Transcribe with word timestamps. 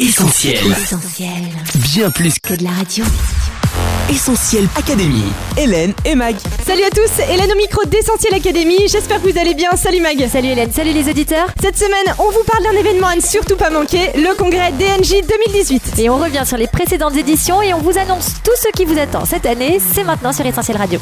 Essentiel. 0.00 0.56
Essentiel. 0.72 1.28
Bien 1.74 2.10
plus 2.10 2.32
Que 2.38 2.54
de 2.54 2.64
la 2.64 2.70
radio. 2.70 3.04
Essentiel 4.08 4.66
Académie. 4.74 5.30
Hélène 5.58 5.92
et 6.06 6.14
Mag. 6.14 6.36
Salut 6.66 6.84
à 6.84 6.88
tous, 6.88 7.22
Hélène 7.30 7.52
au 7.52 7.56
micro 7.56 7.84
d'Essentiel 7.84 8.32
Academy. 8.32 8.78
J'espère 8.88 9.20
que 9.20 9.30
vous 9.30 9.38
allez 9.38 9.52
bien. 9.52 9.72
Salut 9.76 10.00
Mag. 10.00 10.26
Salut 10.32 10.48
Hélène, 10.48 10.72
salut 10.72 10.94
les 10.94 11.06
auditeurs. 11.10 11.48
Cette 11.60 11.76
semaine, 11.76 12.14
on 12.18 12.30
vous 12.30 12.42
parle 12.46 12.64
d'un 12.64 12.80
événement 12.80 13.08
à 13.08 13.16
ne 13.16 13.20
surtout 13.20 13.56
pas 13.56 13.68
manquer, 13.68 14.10
le 14.14 14.34
congrès 14.36 14.72
DNJ 14.72 15.20
2018. 15.28 15.98
Et 15.98 16.08
on 16.08 16.16
revient 16.16 16.44
sur 16.46 16.56
les 16.56 16.66
précédentes 16.66 17.16
éditions 17.18 17.60
et 17.60 17.74
on 17.74 17.80
vous 17.80 17.98
annonce 17.98 18.36
tout 18.42 18.56
ce 18.58 18.68
qui 18.74 18.86
vous 18.86 18.98
attend 18.98 19.26
cette 19.26 19.44
année. 19.44 19.82
C'est 19.92 20.04
maintenant 20.04 20.32
sur 20.32 20.46
Essentiel 20.46 20.78
Radio. 20.78 20.98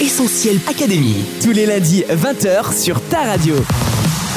Essentiel 0.00 0.58
Académie. 0.66 1.26
Tous 1.42 1.52
les 1.52 1.66
lundis 1.66 2.04
20h 2.08 2.74
sur 2.74 3.02
ta 3.10 3.20
radio. 3.24 3.54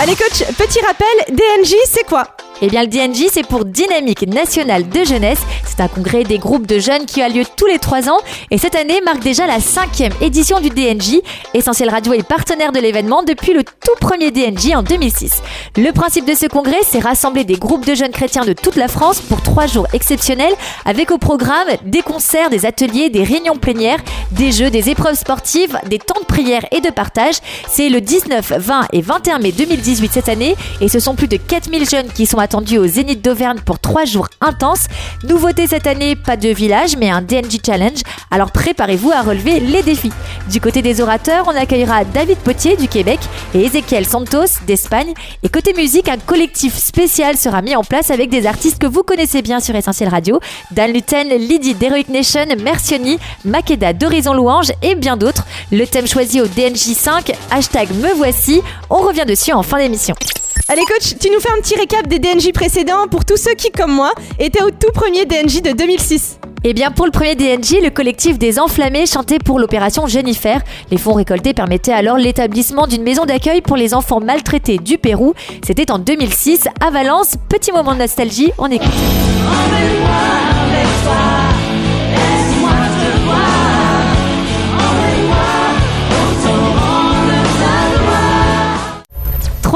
Allez 0.02 0.16
coach, 0.18 0.44
petit 0.58 0.82
rappel, 0.86 1.34
DNJ 1.34 1.74
c'est 1.90 2.06
quoi? 2.06 2.28
Eh 2.62 2.68
bien, 2.70 2.84
le 2.84 2.88
DNJ, 2.88 3.26
c'est 3.32 3.46
pour 3.46 3.66
Dynamique 3.66 4.26
Nationale 4.28 4.88
de 4.88 5.04
Jeunesse. 5.04 5.40
C'est 5.66 5.82
un 5.82 5.90
congrès 5.90 6.24
des 6.24 6.38
groupes 6.38 6.66
de 6.66 6.80
jeunes 6.80 7.06
qui 7.06 7.22
a 7.22 7.28
lieu 7.28 7.44
tous 7.58 7.66
les 7.66 7.80
trois 7.80 8.08
ans. 8.10 8.18
Et 8.50 8.58
cette 8.58 8.76
année 8.76 9.02
marque 9.02 9.22
déjà 9.22 9.46
la 9.46 9.60
cinquième 9.60 10.14
édition 10.22 10.62
du 10.62 10.70
DNJ. 10.70 11.20
Essentiel 11.54 11.90
Radio 11.90 12.14
est 12.14 12.24
partenaire 12.24 12.72
de 12.72 12.80
l'événement 12.80 13.24
depuis 13.24 13.54
le 13.54 13.64
tout 13.64 13.96
premier 14.00 14.32
DNJ 14.32 14.74
en 14.74 14.84
2006. 14.84 15.42
Le 15.76 15.92
principe 15.92 16.26
de 16.26 16.34
ce 16.34 16.46
congrès, 16.46 16.80
c'est 16.88 17.00
rassembler 17.00 17.44
des 17.44 17.56
groupes 17.56 17.86
de 17.86 17.94
jeunes 17.94 18.12
chrétiens 18.12 18.46
de 18.46 18.54
toute 18.54 18.78
la 18.78 18.88
France 18.88 19.20
pour 19.20 19.42
trois 19.42 19.68
jours 19.68 19.88
exceptionnels 19.92 20.54
avec 20.86 21.12
au 21.12 21.18
programme 21.18 21.68
des 21.84 22.04
concerts, 22.04 22.50
des 22.50 22.66
ateliers, 22.66 23.10
des 23.10 23.24
réunions 23.24 23.58
plénières, 23.58 24.00
des 24.32 24.54
jeux, 24.54 24.70
des 24.70 24.90
épreuves 24.90 25.18
sportives, 25.18 25.78
des 25.90 26.00
temps 26.00 26.22
de 26.22 26.26
prière 26.26 26.66
et 26.72 26.80
de 26.80 26.90
partage. 26.90 27.36
C'est 27.68 27.90
le 27.90 28.00
19, 28.00 28.54
20 28.58 28.88
et 28.94 29.02
21 29.02 29.40
mai 29.40 29.52
2018 29.52 30.14
cette 30.14 30.30
année 30.30 30.56
et 30.80 30.88
ce 30.88 31.00
sont 31.00 31.16
plus 31.16 31.28
de 31.28 31.36
4000 31.36 31.90
jeunes 31.90 32.08
qui 32.14 32.26
sont 32.26 32.40
attendus 32.46 32.78
au 32.78 32.86
Zénith 32.86 33.24
d'Auvergne 33.24 33.58
pour 33.66 33.80
trois 33.80 34.06
jours 34.06 34.30
intenses. 34.40 34.86
Nouveauté 35.24 35.66
cette 35.66 35.88
année, 35.88 36.16
pas 36.16 36.38
de 36.38 36.50
village 36.50 36.96
mais 36.96 37.10
un 37.10 37.22
DNJ 37.22 37.58
Challenge. 37.66 38.00
Alors 38.30 38.52
préparez-vous 38.52 39.12
à 39.12 39.24
relever 39.24 39.60
les 39.60 39.82
défis. 39.82 40.12
Du 40.52 40.62
côté 40.62 40.84
des 40.84 41.02
orateurs, 41.02 41.46
on 41.48 41.56
accueillera 41.56 42.06
David 42.06 42.38
Potier 42.38 42.78
du 42.78 42.88
Québec 42.88 43.20
et 43.56 43.66
Ezequiel 43.66 44.06
Santos 44.06 44.60
d'Espagne. 44.68 45.14
Et 45.42 45.50
côté 45.50 45.74
musique, 45.74 46.08
un 46.08 46.18
collectif 46.18 46.78
spécial 46.78 47.36
sera 47.36 47.64
mis 47.64 47.76
en 47.76 47.84
place 47.84 48.12
avec 48.12 48.30
des 48.30 48.46
artistes 48.46 48.78
que 48.80 48.88
vous 48.88 49.02
connaissez 49.02 49.42
bien 49.42 49.60
sur 49.60 49.76
Essentiel 49.76 50.10
Radio. 50.10 50.40
Dan 50.72 50.94
Luten, 50.94 51.30
Lydie 51.30 51.74
d'Heroic 51.74 52.10
Nation, 52.10 52.46
Mercioni, 52.64 53.18
Makeda 53.44 53.94
d'Horizon 53.94 54.34
Louange 54.34 54.72
et 54.84 54.94
bien 54.94 55.18
d'autres. 55.18 55.46
Le 55.72 55.86
thème 55.86 56.08
choisi 56.08 56.42
au 56.42 56.46
DNJ5, 56.46 57.34
hashtag 57.50 57.90
me 57.96 58.14
voici. 58.14 58.62
On 58.92 59.00
revient 59.00 59.26
dessus 59.26 59.52
en 59.52 59.64
fin 59.64 59.80
d'émission. 59.80 60.16
Allez 60.68 60.82
coach, 60.86 61.14
tu 61.20 61.30
nous 61.30 61.40
fais 61.40 61.52
un 61.56 61.62
petit 61.62 61.76
récap 61.76 62.08
des 62.08 62.18
DNJ 62.18 62.52
précédents 62.52 63.08
pour 63.08 63.24
tous 63.24 63.38
ceux 63.38 63.54
qui, 63.54 63.70
comme 63.70 63.92
moi, 63.92 64.12
étaient 64.40 64.64
au 64.64 64.72
tout 64.72 64.92
premier 64.96 65.26
DNJ 65.26 65.62
de 65.62 65.74
2006. 65.74 66.40
Eh 66.64 66.74
bien, 66.74 66.90
pour 66.90 67.06
le 67.06 67.12
premier 67.12 67.36
DNJ, 67.36 67.84
le 67.84 67.92
collectif 67.92 68.40
des 68.40 68.58
Enflammés 68.60 69.06
chantait 69.06 69.38
pour 69.38 69.60
l'opération 69.60 70.08
Jennifer. 70.08 70.60
Les 70.90 70.98
fonds 70.98 71.14
récoltés 71.14 71.54
permettaient 71.54 71.94
alors 71.94 72.18
l'établissement 72.18 72.88
d'une 72.88 73.04
maison 73.04 73.26
d'accueil 73.26 73.62
pour 73.62 73.78
les 73.78 73.94
enfants 73.94 74.20
maltraités 74.20 74.80
du 74.80 74.98
Pérou. 74.98 75.36
C'était 75.64 75.92
en 75.92 76.00
2006 76.00 76.68
à 76.84 76.90
Valence. 76.90 77.36
Petit 77.48 77.72
moment 77.72 77.94
de 77.94 78.00
nostalgie, 78.00 78.52
on 78.58 78.72
écoute. 78.72 78.90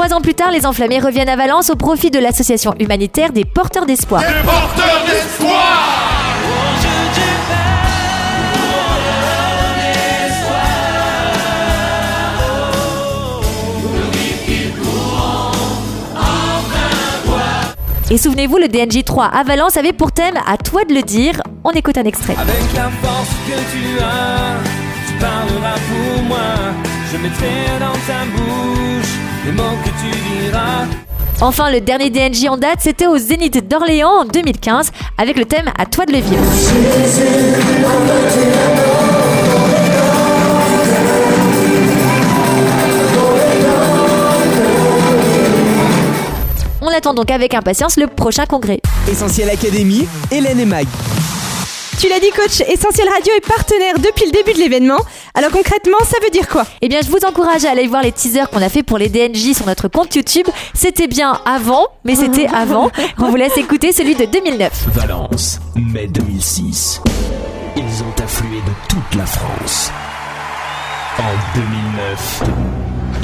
Trois 0.00 0.16
ans 0.16 0.22
plus 0.22 0.32
tard, 0.32 0.50
les 0.50 0.64
Enflammés 0.64 0.98
reviennent 0.98 1.28
à 1.28 1.36
Valence 1.36 1.68
au 1.68 1.76
profit 1.76 2.10
de 2.10 2.18
l'association 2.18 2.74
humanitaire 2.80 3.34
des 3.34 3.44
Porteurs 3.44 3.84
d'Espoir. 3.84 4.22
Les 4.22 4.42
porteurs 4.42 5.04
d'espoir 5.04 6.08
Et 18.10 18.16
souvenez-vous, 18.16 18.56
le 18.56 18.68
DNJ 18.68 19.04
3 19.04 19.26
à 19.26 19.42
Valence 19.42 19.76
avait 19.76 19.92
pour 19.92 20.12
thème 20.12 20.38
À 20.46 20.56
toi 20.56 20.86
de 20.86 20.94
le 20.94 21.02
dire. 21.02 21.42
On 21.62 21.72
écoute 21.72 21.98
un 21.98 22.04
extrait. 22.04 22.36
Avec 22.40 22.72
la 22.74 22.88
force 22.88 23.28
que 23.46 23.52
tu 23.52 24.02
as, 24.02 24.56
tu 25.06 25.12
parleras 25.18 25.74
pour 25.74 26.22
moi. 26.22 26.89
Je 27.12 27.16
mettrai 27.16 27.48
dans 27.80 27.92
ta 28.06 28.24
bouche 28.24 29.10
les 29.44 29.52
mots 29.52 29.62
que 29.84 29.88
tu 29.88 30.44
diras. 30.44 30.86
Enfin, 31.40 31.70
le 31.70 31.80
dernier 31.80 32.10
DNJ 32.10 32.46
en 32.48 32.56
date, 32.56 32.78
c'était 32.80 33.06
au 33.06 33.16
Zénith 33.18 33.66
d'Orléans 33.66 34.20
en 34.20 34.24
2015 34.24 34.92
avec 35.18 35.36
le 35.36 35.44
thème 35.44 35.70
À 35.76 35.86
toi 35.86 36.06
de 36.06 36.12
le 36.12 36.18
vivre. 36.18 36.42
On 46.82 46.88
attend 46.88 47.14
donc 47.14 47.30
avec 47.30 47.54
impatience 47.54 47.96
le 47.96 48.06
prochain 48.06 48.46
congrès. 48.46 48.80
Essentiel 49.10 49.50
Académie. 49.50 50.06
Hélène 50.30 50.60
et 50.60 50.66
Mag. 50.66 50.86
Tu 52.00 52.08
l'as 52.08 52.18
dit 52.18 52.30
coach, 52.30 52.62
Essentiel 52.66 53.10
Radio 53.10 53.30
est 53.36 53.46
partenaire 53.46 53.98
depuis 53.98 54.24
le 54.24 54.32
début 54.32 54.54
de 54.54 54.58
l'événement. 54.58 54.96
Alors 55.34 55.50
concrètement, 55.50 55.98
ça 56.02 56.16
veut 56.22 56.30
dire 56.30 56.48
quoi? 56.48 56.64
Eh 56.80 56.88
bien, 56.88 57.02
je 57.02 57.10
vous 57.10 57.18
encourage 57.28 57.66
à 57.66 57.72
aller 57.72 57.86
voir 57.86 58.00
les 58.00 58.10
teasers 58.10 58.48
qu'on 58.48 58.62
a 58.62 58.70
fait 58.70 58.82
pour 58.82 58.96
les 58.96 59.10
DNJ 59.10 59.52
sur 59.54 59.66
notre 59.66 59.86
compte 59.88 60.14
YouTube. 60.14 60.46
C'était 60.72 61.08
bien 61.08 61.38
avant, 61.44 61.88
mais 62.04 62.14
c'était 62.14 62.46
avant. 62.54 62.90
On 63.18 63.28
vous 63.28 63.36
laisse 63.36 63.54
écouter 63.58 63.92
celui 63.92 64.14
de 64.14 64.24
2009. 64.24 64.86
Valence, 64.94 65.60
mai 65.76 66.06
2006. 66.06 67.02
Ils 67.76 68.02
ont 68.02 68.24
afflué 68.24 68.56
de 68.56 68.88
toute 68.88 69.18
la 69.18 69.26
France. 69.26 69.92
En 71.18 71.54
2009, 71.54 72.42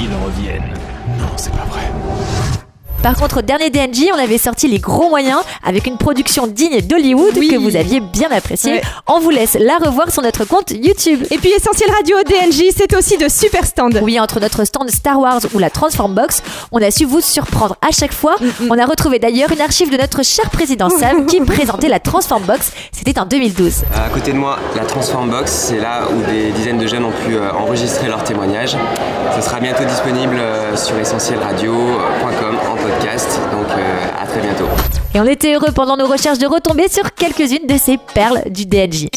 ils 0.01 0.09
reviennent. 0.23 0.73
Non, 1.17 1.29
c'est 1.35 1.51
pas 1.51 1.65
vrai. 1.65 2.66
Par 3.03 3.15
contre, 3.15 3.37
au 3.37 3.41
dernier 3.41 3.69
DNJ, 3.69 4.05
on 4.13 4.17
avait 4.19 4.37
sorti 4.37 4.67
les 4.67 4.79
gros 4.79 5.09
moyens 5.09 5.39
avec 5.63 5.87
une 5.87 5.97
production 5.97 6.47
digne 6.47 6.81
d'Hollywood 6.81 7.33
Oui. 7.37 7.49
que 7.49 7.55
vous 7.57 7.75
aviez 7.75 7.99
bien 7.99 8.29
appréciée. 8.31 8.73
Ouais. 8.73 8.81
On 9.07 9.19
vous 9.19 9.29
laisse 9.29 9.55
la 9.59 9.77
revoir 9.77 10.11
sur 10.11 10.21
notre 10.21 10.45
compte 10.45 10.71
YouTube. 10.71 11.23
Et 11.31 11.37
puis 11.37 11.49
Essentiel 11.51 11.89
Radio 11.91 12.17
DNJ, 12.27 12.73
c'est 12.75 12.93
aussi 12.95 13.17
de 13.17 13.29
super 13.29 13.65
stands. 13.65 13.89
Oui, 14.01 14.19
entre 14.19 14.39
notre 14.39 14.63
stand 14.65 14.89
Star 14.89 15.19
Wars 15.19 15.39
ou 15.53 15.59
la 15.59 15.69
Transform 15.69 16.13
Box, 16.13 16.41
on 16.71 16.81
a 16.81 16.91
su 16.91 17.05
vous 17.05 17.21
surprendre 17.21 17.75
à 17.87 17.91
chaque 17.91 18.13
fois. 18.13 18.35
On 18.69 18.77
a 18.77 18.85
retrouvé 18.85 19.19
d'ailleurs 19.19 19.51
une 19.51 19.61
archive 19.61 19.89
de 19.91 19.97
notre 19.97 20.23
cher 20.23 20.49
président 20.49 20.89
Sam 20.89 21.25
qui 21.27 21.39
présentait 21.41 21.89
la 21.89 21.99
Transform 21.99 22.43
Box. 22.43 22.71
C'était 22.91 23.17
en 23.19 23.25
2012. 23.25 23.83
À 23.95 24.09
côté 24.09 24.31
de 24.33 24.37
moi, 24.37 24.57
la 24.75 24.83
Transform 24.85 25.29
Box, 25.29 25.51
c'est 25.51 25.79
là 25.79 26.01
où 26.11 26.31
des 26.31 26.51
dizaines 26.51 26.77
de 26.77 26.87
jeunes 26.87 27.05
ont 27.05 27.11
pu 27.25 27.35
euh, 27.35 27.51
enregistrer 27.53 28.07
leurs 28.07 28.23
témoignages. 28.23 28.75
Ça 29.35 29.41
sera 29.41 29.59
bientôt 29.59 29.83
disponible 29.85 30.35
euh, 30.39 30.75
sur 30.75 30.97
essentielradio.com 30.97 32.57
en 32.71 32.75
euh. 32.87 34.07
Et 35.13 35.19
on 35.19 35.25
était 35.25 35.53
heureux 35.53 35.71
pendant 35.73 35.97
nos 35.97 36.07
recherches 36.07 36.39
de 36.39 36.47
retomber 36.47 36.87
sur 36.89 37.13
quelques-unes 37.13 37.67
de 37.67 37.77
ces 37.77 37.97
perles 38.13 38.43
du 38.49 38.65
DNJ. 38.65 39.07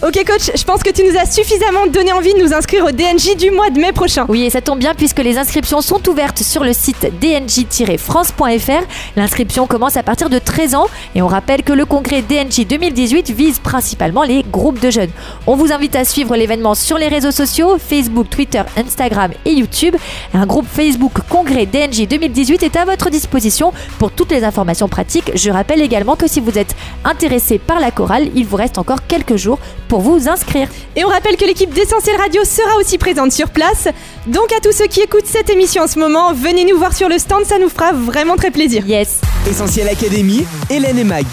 Ok 0.00 0.14
coach, 0.24 0.52
je 0.54 0.62
pense 0.62 0.84
que 0.84 0.90
tu 0.90 1.02
nous 1.02 1.18
as 1.18 1.26
suffisamment 1.26 1.88
donné 1.88 2.12
envie 2.12 2.32
de 2.32 2.38
nous 2.38 2.54
inscrire 2.54 2.84
au 2.84 2.92
DNJ 2.92 3.36
du 3.36 3.50
mois 3.50 3.68
de 3.68 3.80
mai 3.80 3.90
prochain. 3.90 4.26
Oui, 4.28 4.44
et 4.44 4.50
ça 4.50 4.60
tombe 4.60 4.78
bien 4.78 4.94
puisque 4.94 5.18
les 5.18 5.38
inscriptions 5.38 5.80
sont 5.80 6.08
ouvertes 6.08 6.38
sur 6.38 6.62
le 6.62 6.72
site 6.72 7.10
dnj-france.fr. 7.20 8.86
L'inscription 9.16 9.66
commence 9.66 9.96
à 9.96 10.04
partir 10.04 10.30
de 10.30 10.38
13 10.38 10.76
ans 10.76 10.86
et 11.16 11.22
on 11.22 11.26
rappelle 11.26 11.64
que 11.64 11.72
le 11.72 11.84
congrès 11.84 12.22
DNJ 12.22 12.64
2018 12.68 13.30
vise 13.32 13.58
principalement 13.58 14.22
les 14.22 14.44
groupes 14.44 14.78
de 14.78 14.88
jeunes. 14.88 15.10
On 15.48 15.56
vous 15.56 15.72
invite 15.72 15.96
à 15.96 16.04
suivre 16.04 16.36
l'événement 16.36 16.76
sur 16.76 16.96
les 16.96 17.08
réseaux 17.08 17.32
sociaux, 17.32 17.76
Facebook, 17.76 18.30
Twitter, 18.30 18.62
Instagram 18.76 19.32
et 19.46 19.50
YouTube. 19.50 19.96
Un 20.32 20.46
groupe 20.46 20.66
Facebook 20.70 21.14
Congrès 21.28 21.66
DNJ 21.66 22.06
2018 22.06 22.62
est 22.62 22.76
à 22.76 22.84
votre 22.84 23.10
disposition 23.10 23.72
pour 23.98 24.12
toutes 24.12 24.30
les 24.30 24.44
informations 24.44 24.88
pratiques. 24.88 25.32
Je 25.34 25.50
rappelle 25.50 25.82
également 25.82 26.14
que 26.14 26.28
si 26.28 26.38
vous 26.38 26.56
êtes 26.56 26.76
intéressé 27.04 27.58
par 27.58 27.80
la 27.80 27.90
chorale, 27.90 28.28
il 28.36 28.46
vous 28.46 28.56
reste 28.56 28.78
encore 28.78 29.04
quelques 29.08 29.34
jours 29.34 29.58
pour 29.88 30.00
vous 30.00 30.28
inscrire. 30.28 30.68
Et 30.94 31.04
on 31.04 31.08
rappelle 31.08 31.36
que 31.36 31.44
l'équipe 31.44 31.72
d'Essentiel 31.72 32.16
Radio 32.16 32.44
sera 32.44 32.76
aussi 32.76 32.98
présente 32.98 33.32
sur 33.32 33.50
place. 33.50 33.88
Donc 34.26 34.52
à 34.52 34.60
tous 34.60 34.72
ceux 34.72 34.86
qui 34.86 35.00
écoutent 35.00 35.26
cette 35.26 35.50
émission 35.50 35.84
en 35.84 35.86
ce 35.86 35.98
moment, 35.98 36.32
venez 36.32 36.64
nous 36.64 36.78
voir 36.78 36.94
sur 36.94 37.08
le 37.08 37.18
stand, 37.18 37.44
ça 37.44 37.58
nous 37.58 37.68
fera 37.68 37.92
vraiment 37.92 38.36
très 38.36 38.50
plaisir. 38.50 38.86
Yes. 38.86 39.20
Essentiel 39.48 39.88
Académie. 39.88 40.46
Hélène 40.70 40.98
et 40.98 41.04
Mag. 41.04 41.24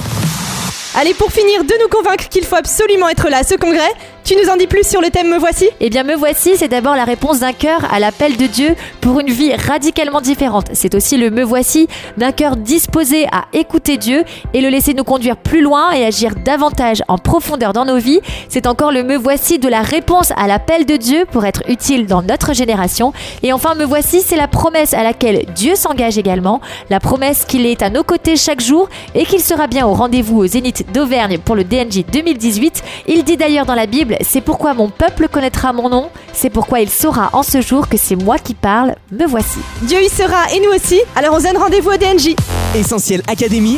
Allez, 0.97 1.13
pour 1.13 1.29
finir 1.29 1.65
de 1.65 1.73
nous 1.81 1.89
convaincre 1.89 2.29
qu'il 2.29 2.45
faut 2.45 2.55
absolument 2.55 3.09
être 3.09 3.29
là 3.29 3.39
à 3.39 3.43
ce 3.43 3.55
congrès, 3.55 3.91
Tu 4.25 4.35
nous 4.35 4.49
en 4.49 4.57
dis 4.57 4.65
plus 4.65 4.89
sur 4.89 5.01
le 5.01 5.11
thème 5.11 5.29
Me 5.29 5.37
Voici? 5.37 5.69
Eh 5.79 5.91
bien, 5.91 6.01
me 6.01 6.15
voici, 6.15 6.57
c'est 6.57 6.67
d'abord 6.67 6.95
la 6.95 7.03
réponse 7.03 7.41
d'un 7.41 7.53
cœur 7.53 7.85
à 7.93 7.99
l'appel 7.99 8.37
de 8.37 8.47
Dieu 8.47 8.75
pour 8.99 9.19
une 9.19 9.29
vie 9.29 9.53
radicalement 9.53 10.19
différente. 10.19 10.65
C'est 10.73 10.95
aussi 10.95 11.15
le 11.17 11.29
me 11.29 11.43
voici 11.43 11.87
d'un 12.17 12.31
cœur 12.31 12.55
disposé 12.55 13.27
à 13.31 13.45
écouter 13.53 13.97
Dieu 13.97 14.23
et 14.55 14.61
le 14.61 14.69
laisser 14.69 14.95
nous 14.95 15.03
conduire 15.03 15.37
plus 15.37 15.61
loin 15.61 15.91
et 15.91 16.03
agir 16.03 16.33
davantage 16.43 17.03
en 17.07 17.19
profondeur 17.19 17.71
dans 17.71 17.85
nos 17.85 17.99
vies. 17.99 18.19
C'est 18.49 18.65
encore 18.65 18.91
le 18.91 19.03
me 19.03 19.15
voici 19.15 19.59
de 19.59 19.69
la 19.69 19.83
réponse 19.83 20.33
à 20.35 20.47
l'appel 20.47 20.87
de 20.87 20.95
Dieu 20.97 21.25
pour 21.31 21.45
être 21.45 21.61
utile 21.69 22.07
dans 22.07 22.23
notre 22.23 22.55
génération. 22.55 23.13
Et 23.43 23.53
enfin, 23.53 23.75
me 23.75 23.85
voici, 23.85 24.21
c'est 24.21 24.37
la 24.37 24.47
promesse 24.47 24.95
à 24.95 25.03
laquelle 25.03 25.45
Dieu 25.53 25.75
s'engage 25.75 26.17
également, 26.17 26.61
la 26.89 26.99
promesse 26.99 27.45
qu'il 27.45 27.67
est 27.67 27.83
à 27.83 27.91
nos 27.91 28.01
côtés 28.01 28.37
chaque 28.37 28.61
jour 28.61 28.89
et 29.13 29.25
qu'il 29.25 29.41
sera 29.41 29.67
bien 29.67 29.85
au 29.85 29.93
rendez-vous 29.93 30.39
au 30.39 30.47
Zénith 30.47 30.91
d'Auvergne 30.91 31.37
pour 31.37 31.55
le 31.55 31.63
DNJ 31.63 32.05
2018. 32.11 32.81
Il 33.07 33.23
dit 33.23 33.37
d'ailleurs 33.37 33.67
dans 33.67 33.75
la 33.75 33.85
Bible, 33.85 34.14
c'est 34.21 34.41
pourquoi 34.41 34.73
mon 34.73 34.89
peuple 34.89 35.27
connaîtra 35.27 35.73
mon 35.73 35.89
nom, 35.89 36.09
c'est 36.33 36.49
pourquoi 36.49 36.79
il 36.79 36.89
saura 36.89 37.29
en 37.33 37.43
ce 37.43 37.61
jour 37.61 37.87
que 37.89 37.97
c'est 37.97 38.15
moi 38.15 38.37
qui 38.37 38.53
parle, 38.53 38.95
me 39.11 39.25
voici. 39.25 39.59
Dieu 39.83 40.01
y 40.01 40.09
sera 40.09 40.51
et 40.53 40.59
nous 40.59 40.71
aussi. 40.71 41.01
Alors 41.15 41.35
on 41.35 41.39
se 41.39 41.43
donne 41.43 41.57
rendez-vous 41.57 41.91
au 41.91 41.97
DNJ. 41.97 42.35
Essentiel 42.75 43.21
Académie, 43.27 43.77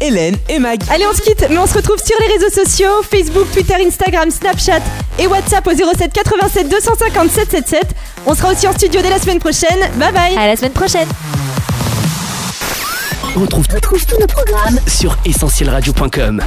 Hélène 0.00 0.36
et 0.48 0.58
Mag. 0.58 0.80
Allez, 0.90 1.06
on 1.10 1.14
se 1.14 1.22
quitte, 1.22 1.46
mais 1.50 1.58
on 1.58 1.66
se 1.66 1.74
retrouve 1.74 1.98
sur 1.98 2.16
les 2.20 2.34
réseaux 2.34 2.50
sociaux 2.64 3.02
Facebook, 3.02 3.46
Twitter, 3.52 3.74
Instagram, 3.86 4.30
Snapchat 4.30 4.80
et 5.18 5.26
WhatsApp 5.26 5.66
au 5.66 5.70
07 5.72 6.12
87 6.12 6.68
250 6.68 7.30
777. 7.30 7.86
On 8.26 8.34
sera 8.34 8.52
aussi 8.52 8.66
en 8.66 8.72
studio 8.72 9.00
dès 9.02 9.10
la 9.10 9.18
semaine 9.18 9.38
prochaine. 9.38 9.78
Bye 9.96 10.12
bye. 10.12 10.36
À 10.36 10.46
la 10.46 10.56
semaine 10.56 10.72
prochaine. 10.72 11.08
On 13.36 13.40
retrouve, 13.40 13.66
Retrouve 13.72 14.06
tous 14.06 14.18
nos 14.18 14.26
programmes 14.26 14.78
sur 14.86 15.16
essentielradio.com. 15.26 16.42